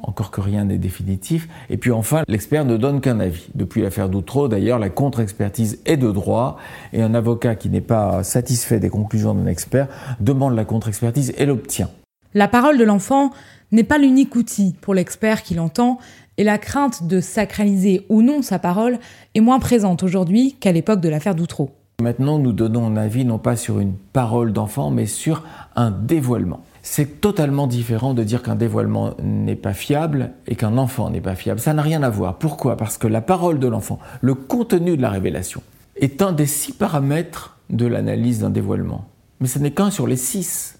encore 0.08 0.30
que 0.30 0.40
rien 0.40 0.64
n'est 0.64 0.78
définitif. 0.78 1.48
Et 1.70 1.76
puis 1.76 1.90
enfin, 1.90 2.22
l'expert 2.28 2.64
ne 2.64 2.76
donne 2.76 3.00
qu'un 3.00 3.20
avis. 3.20 3.48
Depuis 3.54 3.82
l'affaire 3.82 4.08
Doutreau, 4.08 4.48
d'ailleurs, 4.48 4.78
la 4.78 4.90
contre-expertise 4.90 5.80
est 5.86 5.96
de 5.96 6.10
droit, 6.10 6.58
et 6.92 7.02
un 7.02 7.14
avocat 7.14 7.54
qui 7.54 7.68
n'est 7.68 7.80
pas 7.80 8.22
satisfait 8.22 8.80
des 8.80 8.90
conclusions 8.90 9.34
d'un 9.34 9.46
expert 9.46 9.88
demande 10.20 10.54
la 10.54 10.64
contre-expertise 10.64 11.32
et 11.36 11.46
l'obtient. 11.46 11.90
La 12.34 12.48
parole 12.48 12.78
de 12.78 12.84
l'enfant 12.84 13.30
n'est 13.72 13.84
pas 13.84 13.98
l'unique 13.98 14.34
outil 14.36 14.74
pour 14.80 14.94
l'expert 14.94 15.42
qui 15.42 15.54
l'entend, 15.54 15.98
et 16.36 16.44
la 16.44 16.58
crainte 16.58 17.06
de 17.06 17.20
sacraliser 17.20 18.04
ou 18.08 18.22
non 18.22 18.42
sa 18.42 18.58
parole 18.58 18.98
est 19.34 19.40
moins 19.40 19.60
présente 19.60 20.02
aujourd'hui 20.02 20.56
qu'à 20.58 20.72
l'époque 20.72 21.00
de 21.00 21.08
l'affaire 21.08 21.34
Doutreau. 21.34 21.70
Maintenant, 22.02 22.40
nous 22.40 22.52
donnons 22.52 22.88
un 22.88 22.96
avis 22.96 23.24
non 23.24 23.38
pas 23.38 23.54
sur 23.54 23.78
une 23.78 23.94
parole 24.12 24.52
d'enfant, 24.52 24.90
mais 24.90 25.06
sur 25.06 25.44
un 25.76 25.90
dévoilement. 25.90 26.64
C'est 26.82 27.20
totalement 27.20 27.66
différent 27.66 28.12
de 28.12 28.22
dire 28.22 28.42
qu'un 28.42 28.56
dévoilement 28.56 29.14
n'est 29.22 29.56
pas 29.56 29.72
fiable 29.72 30.32
et 30.46 30.54
qu'un 30.54 30.76
enfant 30.76 31.08
n'est 31.10 31.20
pas 31.20 31.34
fiable. 31.34 31.58
Ça 31.58 31.72
n'a 31.72 31.82
rien 31.82 32.02
à 32.02 32.10
voir. 32.10 32.38
Pourquoi? 32.38 32.76
Parce 32.76 32.98
que 32.98 33.06
la 33.06 33.22
parole 33.22 33.58
de 33.58 33.66
l'enfant, 33.66 33.98
le 34.20 34.34
contenu 34.34 34.96
de 34.96 35.02
la 35.02 35.10
révélation, 35.10 35.62
est 35.96 36.20
un 36.20 36.32
des 36.32 36.46
six 36.46 36.72
paramètres 36.72 37.58
de 37.70 37.86
l'analyse 37.86 38.40
d'un 38.40 38.50
dévoilement. 38.50 39.06
Mais 39.40 39.46
ce 39.46 39.58
n'est 39.58 39.70
qu'un 39.70 39.90
sur 39.90 40.06
les 40.06 40.16
six. 40.16 40.78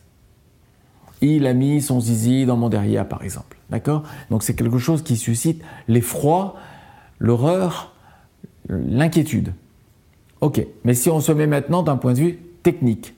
Il 1.22 1.46
a 1.46 1.54
mis 1.54 1.80
son 1.80 2.00
zizi 2.00 2.44
dans 2.44 2.56
mon 2.56 2.68
derrière, 2.68 3.08
par 3.08 3.22
exemple. 3.22 3.56
D'accord? 3.70 4.02
Donc 4.30 4.42
c'est 4.42 4.54
quelque 4.54 4.78
chose 4.78 5.02
qui 5.02 5.16
suscite 5.16 5.62
l'effroi, 5.88 6.56
l'horreur, 7.18 7.94
l'inquiétude. 8.68 9.54
Ok, 10.42 10.66
mais 10.84 10.92
si 10.92 11.08
on 11.08 11.20
se 11.20 11.32
met 11.32 11.46
maintenant 11.46 11.82
d'un 11.82 11.96
point 11.96 12.12
de 12.12 12.18
vue 12.18 12.38
technique, 12.62 13.14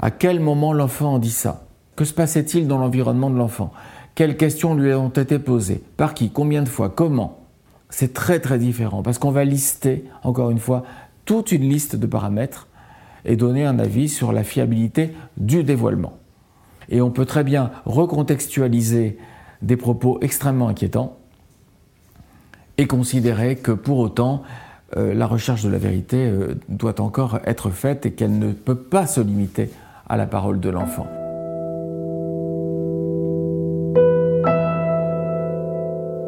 à 0.00 0.10
quel 0.10 0.40
moment 0.40 0.72
l'enfant 0.72 1.18
dit 1.18 1.30
ça? 1.30 1.66
Que 1.94 2.04
se 2.04 2.12
passait-il 2.12 2.68
dans 2.68 2.78
l'environnement 2.78 3.30
de 3.30 3.36
l'enfant? 3.36 3.72
Quelles 4.14 4.36
questions 4.36 4.74
lui 4.74 4.92
ont 4.94 5.08
été 5.08 5.38
posées? 5.38 5.82
Par 5.96 6.14
qui? 6.14 6.30
Combien 6.30 6.62
de 6.62 6.68
fois? 6.68 6.88
Comment? 6.88 7.40
C'est 7.90 8.12
très 8.12 8.40
très 8.40 8.58
différent 8.58 9.02
parce 9.02 9.18
qu'on 9.18 9.30
va 9.30 9.44
lister, 9.44 10.04
encore 10.22 10.50
une 10.50 10.58
fois, 10.58 10.84
toute 11.24 11.52
une 11.52 11.68
liste 11.68 11.96
de 11.96 12.06
paramètres 12.06 12.68
et 13.24 13.36
donner 13.36 13.64
un 13.64 13.78
avis 13.78 14.08
sur 14.08 14.32
la 14.32 14.44
fiabilité 14.44 15.12
du 15.36 15.64
dévoilement. 15.64 16.18
Et 16.88 17.00
on 17.00 17.10
peut 17.10 17.26
très 17.26 17.44
bien 17.44 17.70
recontextualiser 17.84 19.18
des 19.62 19.76
propos 19.76 20.18
extrêmement 20.20 20.68
inquiétants 20.68 21.16
et 22.78 22.86
considérer 22.86 23.56
que 23.56 23.72
pour 23.72 23.98
autant, 23.98 24.42
la 24.94 25.26
recherche 25.26 25.64
de 25.64 25.68
la 25.68 25.78
vérité 25.78 26.26
euh, 26.26 26.54
doit 26.68 27.00
encore 27.00 27.40
être 27.44 27.70
faite 27.70 28.06
et 28.06 28.12
qu'elle 28.12 28.38
ne 28.38 28.52
peut 28.52 28.76
pas 28.76 29.06
se 29.06 29.20
limiter 29.20 29.70
à 30.08 30.16
la 30.16 30.26
parole 30.26 30.60
de 30.60 30.70
l'enfant. 30.70 31.06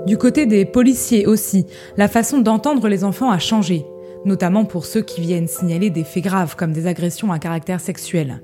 Du 0.07 0.17
côté 0.17 0.47
des 0.47 0.65
policiers 0.65 1.27
aussi, 1.27 1.67
la 1.97 2.09
façon 2.09 2.39
d'entendre 2.39 2.89
les 2.89 3.05
enfants 3.05 3.31
a 3.31 3.39
changé, 3.39 3.85
notamment 4.25 4.65
pour 4.65 4.87
ceux 4.87 5.03
qui 5.03 5.21
viennent 5.21 5.49
signaler 5.49 5.91
des 5.91 6.05
faits 6.05 6.25
graves 6.25 6.57
comme 6.57 6.73
des 6.73 6.87
agressions 6.87 7.31
à 7.31 7.39
caractère 7.39 7.81
sexuel. 7.81 8.43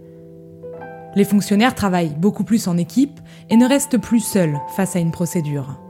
Les 1.16 1.24
fonctionnaires 1.24 1.74
travaillent 1.74 2.16
beaucoup 2.18 2.44
plus 2.44 2.68
en 2.68 2.76
équipe 2.76 3.18
et 3.50 3.56
ne 3.56 3.66
restent 3.66 3.98
plus 3.98 4.20
seuls 4.20 4.58
face 4.76 4.94
à 4.94 4.98
une 4.98 5.12
procédure. 5.12 5.83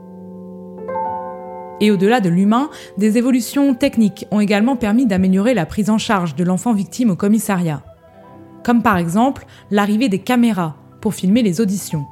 Et 1.81 1.91
au-delà 1.91 2.21
de 2.21 2.29
l'humain, 2.29 2.69
des 2.97 3.17
évolutions 3.17 3.73
techniques 3.73 4.25
ont 4.31 4.39
également 4.39 4.77
permis 4.77 5.05
d'améliorer 5.05 5.53
la 5.53 5.65
prise 5.65 5.89
en 5.89 5.97
charge 5.97 6.35
de 6.35 6.43
l'enfant 6.43 6.73
victime 6.73 7.09
au 7.09 7.15
commissariat. 7.15 7.83
Comme 8.63 8.81
par 8.81 8.97
exemple 8.97 9.45
l'arrivée 9.71 10.09
des 10.09 10.19
caméras 10.19 10.77
pour 11.01 11.13
filmer 11.13 11.43
les 11.43 11.59
auditions. 11.59 12.05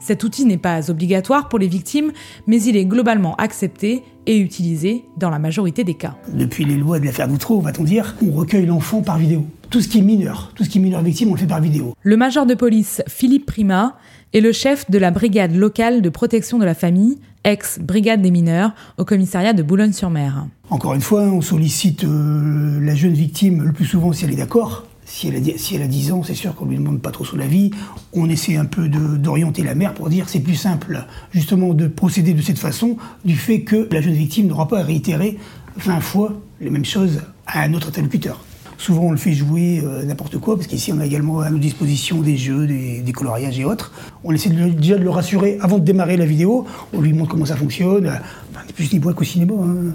Cet 0.00 0.24
outil 0.24 0.44
n'est 0.44 0.58
pas 0.58 0.90
obligatoire 0.90 1.48
pour 1.48 1.58
les 1.58 1.68
victimes, 1.68 2.12
mais 2.46 2.60
il 2.62 2.76
est 2.76 2.84
globalement 2.84 3.36
accepté 3.36 4.02
et 4.26 4.38
utilisé 4.38 5.06
dans 5.16 5.30
la 5.30 5.38
majorité 5.38 5.84
des 5.84 5.94
cas. 5.94 6.16
Depuis 6.28 6.64
les 6.64 6.76
lois 6.76 6.98
de 6.98 7.06
l'affaire 7.06 7.28
Doutreau, 7.28 7.60
va-t-on 7.60 7.84
dire, 7.84 8.14
on 8.26 8.32
recueille 8.32 8.66
l'enfant 8.66 9.00
par 9.00 9.16
vidéo. 9.16 9.46
Tout 9.70 9.80
ce 9.80 9.88
qui 9.88 10.00
est 10.00 10.02
mineur, 10.02 10.52
tout 10.54 10.64
ce 10.64 10.68
qui 10.68 10.78
est 10.78 10.80
mineur 10.80 11.00
victime, 11.00 11.30
on 11.30 11.34
le 11.34 11.38
fait 11.38 11.46
par 11.46 11.60
vidéo. 11.60 11.94
Le 12.02 12.16
major 12.16 12.44
de 12.44 12.54
police 12.54 13.02
Philippe 13.06 13.46
Prima 13.46 13.96
est 14.34 14.40
le 14.40 14.52
chef 14.52 14.90
de 14.90 14.98
la 14.98 15.12
brigade 15.12 15.54
locale 15.54 16.02
de 16.02 16.08
protection 16.08 16.58
de 16.58 16.64
la 16.64 16.74
famille, 16.74 17.18
ex-brigade 17.44 18.20
des 18.20 18.32
mineurs, 18.32 18.72
au 18.98 19.04
commissariat 19.04 19.52
de 19.52 19.62
Boulogne-sur-Mer. 19.62 20.46
Encore 20.70 20.94
une 20.94 21.00
fois, 21.00 21.22
on 21.22 21.40
sollicite 21.40 22.02
euh, 22.04 22.80
la 22.80 22.96
jeune 22.96 23.12
victime 23.12 23.62
le 23.62 23.72
plus 23.72 23.84
souvent 23.84 24.12
si 24.12 24.24
elle 24.24 24.32
est 24.32 24.36
d'accord. 24.36 24.86
Si 25.06 25.28
elle, 25.28 25.36
a, 25.36 25.58
si 25.58 25.76
elle 25.76 25.82
a 25.82 25.86
10 25.86 26.12
ans, 26.12 26.22
c'est 26.24 26.34
sûr 26.34 26.54
qu'on 26.54 26.64
lui 26.64 26.76
demande 26.76 27.00
pas 27.00 27.12
trop 27.12 27.24
son 27.24 27.38
avis. 27.38 27.70
On 28.12 28.28
essaie 28.28 28.56
un 28.56 28.64
peu 28.64 28.88
d'orienter 28.88 29.62
la 29.62 29.74
mère 29.74 29.94
pour 29.94 30.08
dire 30.08 30.28
c'est 30.28 30.40
plus 30.40 30.56
simple 30.56 31.04
justement 31.30 31.74
de 31.74 31.86
procéder 31.86 32.32
de 32.32 32.42
cette 32.42 32.58
façon 32.58 32.96
du 33.24 33.36
fait 33.36 33.60
que 33.60 33.86
la 33.92 34.00
jeune 34.00 34.14
victime 34.14 34.48
n'aura 34.48 34.66
pas 34.66 34.80
à 34.80 34.82
réitérer 34.82 35.38
20 35.76 36.00
fois 36.00 36.32
les 36.60 36.70
mêmes 36.70 36.86
choses 36.86 37.20
à 37.46 37.62
un 37.62 37.74
autre 37.74 37.88
interlocuteur. 37.88 38.42
Souvent, 38.84 39.04
on 39.04 39.10
le 39.12 39.16
fait 39.16 39.32
jouer 39.32 39.80
euh, 39.82 40.02
n'importe 40.04 40.36
quoi, 40.36 40.56
parce 40.56 40.66
qu'ici, 40.66 40.92
on 40.92 41.00
a 41.00 41.06
également 41.06 41.40
à 41.40 41.48
nos 41.48 41.56
dispositions 41.56 42.20
des 42.20 42.36
jeux, 42.36 42.66
des, 42.66 43.12
coloriages 43.14 43.58
et 43.58 43.64
autres. 43.64 43.92
On 44.24 44.30
essaie 44.30 44.50
déjà 44.50 44.98
de 44.98 45.02
le 45.02 45.08
rassurer 45.08 45.56
avant 45.62 45.78
de 45.78 45.84
démarrer 45.84 46.18
la 46.18 46.26
vidéo. 46.26 46.66
On 46.92 47.00
lui 47.00 47.14
montre 47.14 47.30
comment 47.30 47.46
ça 47.46 47.56
fonctionne. 47.56 48.08
Enfin, 48.50 48.60
plus 48.74 48.92
ni 48.92 49.00
qu'au 49.00 49.24
cinéma. 49.24 49.54
Hein. 49.54 49.94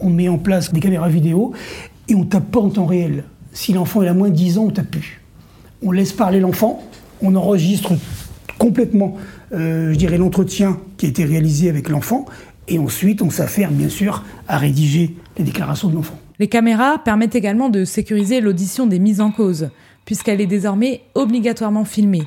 On 0.00 0.08
met 0.08 0.30
en 0.30 0.38
place 0.38 0.72
des 0.72 0.80
caméras 0.80 1.10
vidéo 1.10 1.52
et 2.08 2.14
on 2.14 2.24
tape 2.24 2.50
pas 2.50 2.60
en 2.60 2.70
temps 2.70 2.86
réel 2.86 3.24
si 3.52 3.74
l'enfant 3.74 4.00
a 4.00 4.14
moins 4.14 4.30
de 4.30 4.34
10 4.34 4.56
ans, 4.56 4.64
on 4.64 4.70
tape 4.70 4.90
plus. 4.90 5.20
On 5.82 5.90
laisse 5.92 6.14
parler 6.14 6.40
l'enfant, 6.40 6.82
on 7.20 7.34
enregistre 7.34 7.92
complètement, 8.56 9.18
euh, 9.52 9.94
l'entretien 10.16 10.78
qui 10.96 11.04
a 11.04 11.10
été 11.10 11.26
réalisé 11.26 11.68
avec 11.68 11.90
l'enfant, 11.90 12.24
et 12.66 12.78
ensuite 12.78 13.20
on 13.20 13.28
s'affaire 13.28 13.70
bien 13.70 13.90
sûr 13.90 14.24
à 14.48 14.56
rédiger 14.56 15.16
les 15.36 15.44
déclarations 15.44 15.90
de 15.90 15.96
l'enfant. 15.96 16.18
Les 16.42 16.48
caméras 16.48 16.98
permettent 16.98 17.36
également 17.36 17.68
de 17.68 17.84
sécuriser 17.84 18.40
l'audition 18.40 18.88
des 18.88 18.98
mises 18.98 19.20
en 19.20 19.30
cause, 19.30 19.68
puisqu'elle 20.04 20.40
est 20.40 20.46
désormais 20.48 21.02
obligatoirement 21.14 21.84
filmée, 21.84 22.24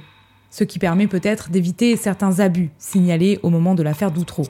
ce 0.50 0.63
qui 0.63 0.79
permet 0.79 1.07
peut-être 1.07 1.50
d'éviter 1.50 1.98
certains 1.98 2.39
abus 2.39 2.69
signalés 2.77 3.39
au 3.43 3.50
moment 3.50 3.75
de 3.75 3.84
l'affaire 3.84 4.12
Doutreau. 4.12 4.45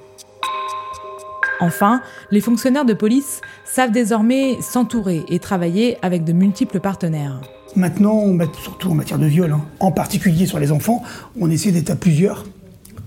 Enfin, 1.60 2.04
les 2.30 2.42
fonctionnaires 2.42 2.86
de 2.86 2.94
police 2.94 3.42
savent 3.66 3.90
désormais 3.90 4.56
s'entourer 4.62 5.24
et 5.30 5.40
travailler 5.40 5.98
avec 6.04 6.24
de 6.24 6.34
multiples 6.34 6.80
partenaires. 6.80 7.42
Maintenant, 7.76 8.24
surtout 8.62 8.92
en 8.92 8.94
matière 8.94 9.18
de 9.18 9.26
viol, 9.26 9.52
hein, 9.52 9.66
en 9.80 9.92
particulier 9.92 10.46
sur 10.46 10.60
les 10.60 10.72
enfants, 10.72 11.02
on 11.42 11.50
essaie 11.50 11.72
d'être 11.72 11.90
à 11.90 11.96
plusieurs, 11.96 12.46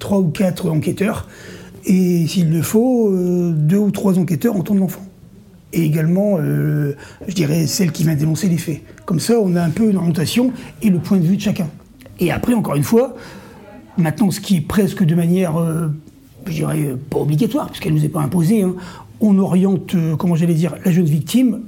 trois 0.01 0.19
ou 0.19 0.31
quatre 0.31 0.69
enquêteurs, 0.69 1.29
et 1.85 2.27
s'il 2.27 2.51
le 2.51 2.63
faut, 2.63 3.13
euh, 3.13 3.53
deux 3.55 3.79
ou 3.79 3.93
trois 3.93 4.19
enquêteurs 4.19 4.57
entendent 4.57 4.81
l'enfant. 4.81 5.05
Et 5.73 5.83
également, 5.83 6.39
euh, 6.39 6.97
je 7.27 7.35
dirais, 7.35 7.67
celle 7.67 7.93
qui 7.93 8.05
vient 8.05 8.15
dénoncer 8.15 8.49
les 8.49 8.57
faits. 8.57 8.81
Comme 9.05 9.21
ça, 9.21 9.39
on 9.41 9.55
a 9.55 9.63
un 9.63 9.71
peu 9.71 9.91
une 9.91 9.97
orientation 9.97 10.53
et 10.83 10.89
le 10.89 10.99
point 10.99 11.19
de 11.19 11.25
vue 11.25 11.37
de 11.37 11.43
chacun. 11.43 11.69
Et 12.21 12.31
après, 12.33 12.55
encore 12.55 12.75
une 12.75 12.85
fois, 12.85 13.15
maintenant, 13.97 14.31
ce 14.31 14.41
qui 14.41 14.57
est 14.57 14.61
presque 14.61 15.05
de 15.05 15.15
manière 15.15 15.59
euh, 15.59 15.89
je 16.47 16.53
dirais, 16.53 16.97
pas 17.11 17.19
obligatoire, 17.19 17.67
puisqu'elle 17.69 17.93
ne 17.93 17.99
nous 17.99 18.05
est 18.07 18.11
pas 18.11 18.23
imposée, 18.23 18.63
hein. 18.63 18.75
on 19.21 19.39
oriente, 19.39 19.95
euh, 19.95 20.17
comment 20.17 20.35
j'allais 20.35 20.55
dire, 20.55 20.75
la 20.85 20.91
jeune 20.91 21.05
victime 21.05 21.61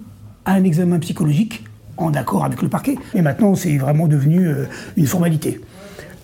à 0.46 0.54
un 0.54 0.64
examen 0.64 0.98
psychologique 0.98 1.64
en 1.98 2.14
accord 2.14 2.44
avec 2.46 2.62
le 2.62 2.68
parquet. 2.68 2.96
Et 3.14 3.20
maintenant, 3.20 3.54
c'est 3.54 3.76
vraiment 3.76 4.08
devenu 4.08 4.48
une 4.96 5.06
formalité. 5.06 5.60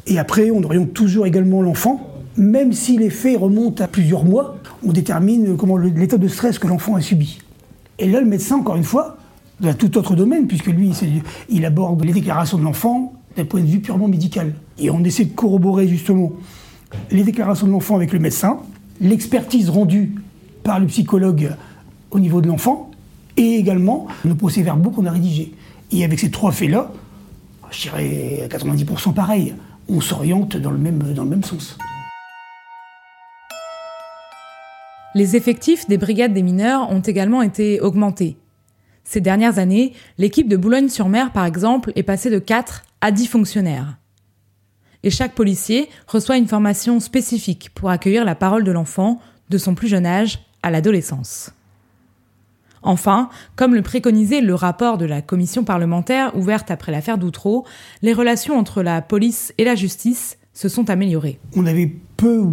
Et 0.06 0.18
après, 0.18 0.50
on 0.50 0.62
oriente 0.62 0.94
toujours 0.94 1.26
également 1.26 1.60
l'enfant, 1.60 2.16
même 2.36 2.72
si 2.72 2.96
les 2.96 3.10
faits 3.10 3.38
remontent 3.38 3.84
à 3.84 3.88
plusieurs 3.88 4.24
mois, 4.24 4.56
on 4.86 4.92
détermine 4.92 5.56
l'état 5.94 6.16
de 6.16 6.28
stress 6.28 6.58
que 6.58 6.66
l'enfant 6.66 6.94
a 6.94 7.00
subi. 7.00 7.40
Et 7.98 8.08
là, 8.08 8.20
le 8.20 8.26
médecin, 8.26 8.56
encore 8.56 8.76
une 8.76 8.84
fois, 8.84 9.16
dans 9.60 9.74
tout 9.74 9.96
autre 9.96 10.14
domaine, 10.14 10.46
puisque 10.46 10.66
lui, 10.66 10.92
il 11.48 11.64
aborde 11.64 12.04
les 12.04 12.12
déclarations 12.12 12.58
de 12.58 12.62
l'enfant, 12.64 13.14
d'un 13.36 13.44
point 13.44 13.60
de 13.60 13.66
vue 13.66 13.80
purement 13.80 14.08
médical. 14.08 14.54
Et 14.78 14.90
on 14.90 15.02
essaie 15.04 15.24
de 15.24 15.34
corroborer 15.34 15.88
justement 15.88 16.32
les 17.10 17.22
déclarations 17.22 17.66
de 17.66 17.72
l'enfant 17.72 17.96
avec 17.96 18.12
le 18.12 18.18
médecin, 18.18 18.58
l'expertise 19.00 19.70
rendue 19.70 20.14
par 20.62 20.80
le 20.80 20.86
psychologue 20.86 21.54
au 22.10 22.20
niveau 22.20 22.40
de 22.40 22.48
l'enfant, 22.48 22.90
et 23.36 23.56
également 23.56 24.06
le 24.24 24.34
procès-verbaux 24.34 24.90
qu'on 24.90 25.06
a 25.06 25.10
rédigé. 25.10 25.52
Et 25.92 26.04
avec 26.04 26.18
ces 26.18 26.30
trois 26.30 26.52
faits-là, 26.52 26.92
je 27.70 27.82
dirais 27.82 28.42
à 28.44 28.56
90% 28.56 29.12
pareil, 29.12 29.54
on 29.88 30.00
s'oriente 30.00 30.56
dans, 30.56 30.70
le 30.70 30.78
même, 30.78 30.98
dans 30.98 31.24
le 31.24 31.30
même 31.30 31.44
sens. 31.44 31.76
Les 35.16 35.34
effectifs 35.34 35.88
des 35.88 35.96
brigades 35.96 36.34
des 36.34 36.42
mineurs 36.42 36.90
ont 36.90 37.00
également 37.00 37.40
été 37.40 37.80
augmentés. 37.80 38.36
Ces 39.02 39.22
dernières 39.22 39.58
années, 39.58 39.94
l'équipe 40.18 40.46
de 40.46 40.58
Boulogne-sur-Mer, 40.58 41.32
par 41.32 41.46
exemple, 41.46 41.90
est 41.96 42.02
passée 42.02 42.28
de 42.28 42.38
4 42.38 42.82
à 43.00 43.12
10 43.12 43.26
fonctionnaires. 43.26 43.96
Et 45.04 45.08
chaque 45.08 45.34
policier 45.34 45.88
reçoit 46.06 46.36
une 46.36 46.46
formation 46.46 47.00
spécifique 47.00 47.70
pour 47.74 47.88
accueillir 47.88 48.26
la 48.26 48.34
parole 48.34 48.62
de 48.62 48.72
l'enfant 48.72 49.18
de 49.48 49.56
son 49.56 49.74
plus 49.74 49.88
jeune 49.88 50.04
âge 50.04 50.40
à 50.62 50.70
l'adolescence. 50.70 51.50
Enfin, 52.82 53.30
comme 53.56 53.74
le 53.74 53.80
préconisait 53.80 54.42
le 54.42 54.54
rapport 54.54 54.98
de 54.98 55.06
la 55.06 55.22
commission 55.22 55.64
parlementaire 55.64 56.36
ouverte 56.36 56.70
après 56.70 56.92
l'affaire 56.92 57.16
d'Outreau, 57.16 57.64
les 58.02 58.12
relations 58.12 58.58
entre 58.58 58.82
la 58.82 59.00
police 59.00 59.54
et 59.56 59.64
la 59.64 59.76
justice 59.76 60.36
se 60.52 60.68
sont 60.68 60.90
améliorées. 60.90 61.40
On 61.54 61.64
avait 61.64 61.90
peu 62.18 62.50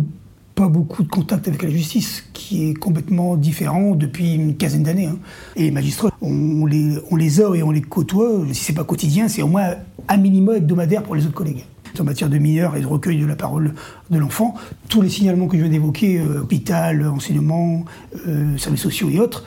pas 0.55 0.67
beaucoup 0.67 1.03
de 1.03 1.09
contact 1.09 1.47
avec 1.47 1.63
la 1.63 1.69
justice, 1.69 2.23
qui 2.33 2.69
est 2.69 2.73
complètement 2.73 3.37
différent 3.37 3.95
depuis 3.95 4.35
une 4.35 4.55
quinzaine 4.55 4.83
d'années. 4.83 5.07
Hein. 5.07 5.17
Et 5.55 5.63
les 5.63 5.71
magistrats, 5.71 6.11
on, 6.21 6.65
les, 6.65 6.97
on 7.09 7.15
les 7.15 7.41
a 7.41 7.53
et 7.55 7.63
on 7.63 7.71
les 7.71 7.81
côtoie, 7.81 8.41
si 8.51 8.63
c'est 8.63 8.73
pas 8.73 8.83
quotidien, 8.83 9.27
c'est 9.27 9.41
au 9.41 9.47
moins 9.47 9.75
un 10.07 10.17
minimum 10.17 10.55
hebdomadaire 10.55 11.03
pour 11.03 11.15
les 11.15 11.25
autres 11.25 11.33
collègues. 11.33 11.65
En 11.99 12.03
matière 12.03 12.27
de 12.27 12.39
mineurs 12.39 12.75
et 12.75 12.81
de 12.81 12.87
recueil 12.87 13.19
de 13.19 13.25
la 13.27 13.35
parole 13.35 13.75
de 14.09 14.17
l'enfant, 14.17 14.55
tous 14.89 15.03
les 15.03 15.09
signalements 15.09 15.47
que 15.47 15.57
je 15.57 15.61
viens 15.61 15.71
d'évoquer, 15.71 16.17
euh, 16.17 16.41
hôpital, 16.41 17.07
enseignement, 17.07 17.85
euh, 18.27 18.57
services 18.57 18.81
sociaux 18.81 19.11
et 19.11 19.19
autres, 19.19 19.45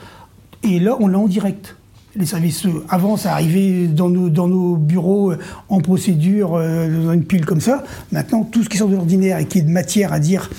et 0.63 0.79
là 0.79 0.95
on 1.01 1.07
l'a 1.07 1.19
en 1.19 1.27
direct 1.27 1.75
les 2.15 2.25
services. 2.25 2.65
Euh, 2.65 2.85
avant, 2.87 3.17
ça 3.17 3.33
arrivait 3.33 3.87
dans 3.87 4.07
nos, 4.07 4.29
dans 4.29 4.47
nos 4.47 4.77
bureaux 4.77 5.33
en 5.67 5.81
procédure, 5.81 6.51
dans 6.51 7.11
une 7.11 7.25
pile 7.25 7.45
comme 7.45 7.59
ça. 7.59 7.83
Maintenant, 8.13 8.45
tout 8.45 8.63
ce 8.63 8.69
qui 8.69 8.77
sort 8.77 8.87
de 8.87 8.95
l'ordinaire 8.95 9.39
et 9.39 9.45
qui 9.45 9.59
est 9.59 9.63
de 9.63 9.69
matière 9.69 10.13
à 10.13 10.19
dire 10.19 10.49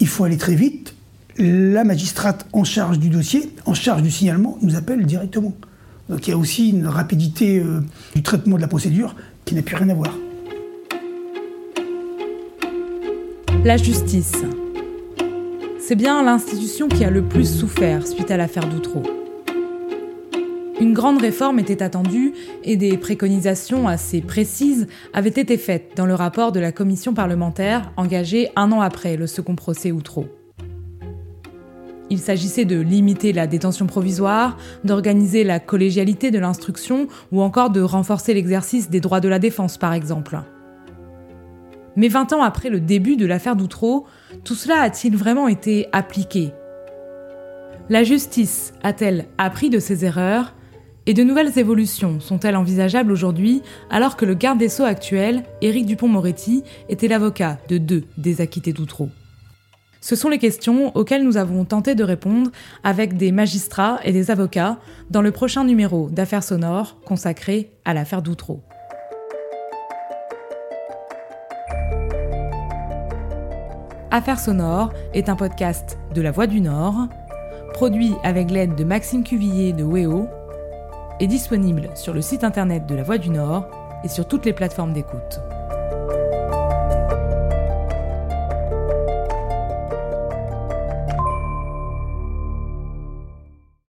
il 0.00 0.08
faut 0.08 0.24
aller 0.24 0.38
très 0.38 0.54
vite. 0.54 0.94
La 1.38 1.84
magistrate 1.84 2.46
en 2.52 2.64
charge 2.64 2.98
du 2.98 3.08
dossier, 3.08 3.54
en 3.64 3.74
charge 3.74 4.02
du 4.02 4.10
signalement, 4.10 4.58
nous 4.62 4.74
appelle 4.76 5.06
directement. 5.06 5.54
Donc 6.08 6.26
il 6.26 6.30
y 6.30 6.34
a 6.34 6.36
aussi 6.36 6.70
une 6.70 6.86
rapidité 6.86 7.60
euh, 7.60 7.80
du 8.14 8.22
traitement 8.22 8.56
de 8.56 8.60
la 8.60 8.68
procédure 8.68 9.14
qui 9.44 9.54
n'a 9.54 9.62
plus 9.62 9.76
rien 9.76 9.88
à 9.90 9.94
voir. 9.94 10.16
La 13.64 13.76
justice. 13.76 14.32
C'est 15.78 15.94
bien 15.94 16.22
l'institution 16.22 16.88
qui 16.88 17.04
a 17.04 17.10
le 17.10 17.22
plus 17.22 17.58
souffert 17.58 18.06
suite 18.06 18.30
à 18.30 18.36
l'affaire 18.36 18.68
d'Outreau. 18.68 19.02
Une 20.80 20.94
grande 20.94 21.20
réforme 21.20 21.58
était 21.58 21.82
attendue 21.82 22.32
et 22.64 22.78
des 22.78 22.96
préconisations 22.96 23.86
assez 23.86 24.22
précises 24.22 24.86
avaient 25.12 25.28
été 25.28 25.58
faites 25.58 25.92
dans 25.94 26.06
le 26.06 26.14
rapport 26.14 26.52
de 26.52 26.60
la 26.60 26.72
commission 26.72 27.12
parlementaire 27.12 27.92
engagée 27.98 28.48
un 28.56 28.72
an 28.72 28.80
après 28.80 29.18
le 29.18 29.26
second 29.26 29.56
procès 29.56 29.92
Outreau. 29.92 30.26
Il 32.08 32.18
s'agissait 32.18 32.64
de 32.64 32.80
limiter 32.80 33.34
la 33.34 33.46
détention 33.46 33.86
provisoire, 33.86 34.56
d'organiser 34.82 35.44
la 35.44 35.60
collégialité 35.60 36.30
de 36.30 36.38
l'instruction 36.38 37.08
ou 37.30 37.42
encore 37.42 37.68
de 37.68 37.82
renforcer 37.82 38.32
l'exercice 38.32 38.88
des 38.88 39.00
droits 39.00 39.20
de 39.20 39.28
la 39.28 39.38
défense 39.38 39.76
par 39.76 39.92
exemple. 39.92 40.40
Mais 41.94 42.08
20 42.08 42.32
ans 42.32 42.42
après 42.42 42.70
le 42.70 42.80
début 42.80 43.16
de 43.16 43.26
l'affaire 43.26 43.54
d'Outreau, 43.54 44.06
tout 44.44 44.54
cela 44.54 44.80
a-t-il 44.80 45.14
vraiment 45.14 45.46
été 45.46 45.88
appliqué? 45.92 46.52
La 47.90 48.02
justice 48.02 48.72
a-t-elle 48.82 49.26
appris 49.36 49.68
de 49.68 49.78
ses 49.78 50.06
erreurs? 50.06 50.54
Et 51.10 51.12
de 51.12 51.24
nouvelles 51.24 51.58
évolutions 51.58 52.20
sont-elles 52.20 52.54
envisageables 52.54 53.10
aujourd'hui 53.10 53.62
alors 53.90 54.16
que 54.16 54.24
le 54.24 54.34
garde 54.34 54.58
des 54.58 54.68
Sceaux 54.68 54.84
actuel, 54.84 55.42
Éric 55.60 55.84
Dupont-Moretti, 55.84 56.62
était 56.88 57.08
l'avocat 57.08 57.58
de 57.68 57.78
deux 57.78 58.04
des 58.16 58.40
acquittés 58.40 58.72
d'Outreau? 58.72 59.08
Ce 60.00 60.14
sont 60.14 60.28
les 60.28 60.38
questions 60.38 60.96
auxquelles 60.96 61.24
nous 61.24 61.36
avons 61.36 61.64
tenté 61.64 61.96
de 61.96 62.04
répondre 62.04 62.52
avec 62.84 63.16
des 63.16 63.32
magistrats 63.32 63.98
et 64.04 64.12
des 64.12 64.30
avocats 64.30 64.78
dans 65.10 65.20
le 65.20 65.32
prochain 65.32 65.64
numéro 65.64 66.08
d'Affaires 66.10 66.44
sonores 66.44 67.00
consacré 67.04 67.72
à 67.84 67.92
l'affaire 67.92 68.22
d'Outreau. 68.22 68.62
Affaires 74.12 74.38
sonores 74.38 74.92
est 75.12 75.28
un 75.28 75.34
podcast 75.34 75.98
de 76.14 76.22
La 76.22 76.30
Voix 76.30 76.46
du 76.46 76.60
Nord, 76.60 77.08
produit 77.72 78.12
avec 78.22 78.48
l'aide 78.52 78.76
de 78.76 78.84
Maxime 78.84 79.24
Cuvillier 79.24 79.72
de 79.72 79.82
WEO 79.82 80.28
est 81.20 81.26
disponible 81.26 81.90
sur 81.94 82.14
le 82.14 82.22
site 82.22 82.44
internet 82.44 82.86
de 82.86 82.94
La 82.94 83.02
Voix 83.02 83.18
du 83.18 83.30
Nord 83.30 83.68
et 84.02 84.08
sur 84.08 84.26
toutes 84.26 84.46
les 84.46 84.54
plateformes 84.54 84.94
d'écoute. 84.94 85.40